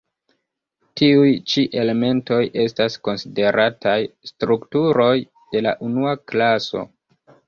Tiuj 0.99 1.33
ĉi 1.51 1.65
elementoj 1.81 2.39
estas 2.63 2.95
konsiderataj 3.07 3.93
strukturoj 4.31 5.11
de 5.53 5.63
la 5.67 5.75
unua 5.89 6.15
klaso. 6.33 6.83